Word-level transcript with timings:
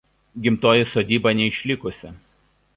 Gimtoji 0.45 0.85
sodyba 0.93 1.35
neišlikusi. 1.41 2.13